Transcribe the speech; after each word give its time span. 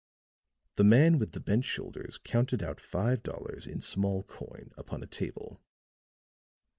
The 0.77 0.83
man 0.83 1.19
with 1.19 1.33
the 1.33 1.39
bent 1.39 1.63
shoulders 1.63 2.17
counted 2.17 2.63
out 2.63 2.81
five 2.81 3.21
dollars 3.21 3.67
in 3.67 3.81
small 3.81 4.23
coin 4.23 4.71
upon 4.75 5.03
a 5.03 5.05
table. 5.05 5.61